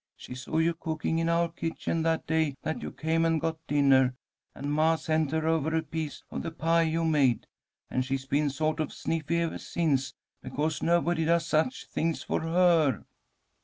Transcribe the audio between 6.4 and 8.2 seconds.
the pie you made, and